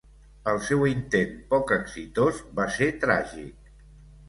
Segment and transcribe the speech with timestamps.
[0.53, 3.73] El seu intent poc exitós va ser tràgic.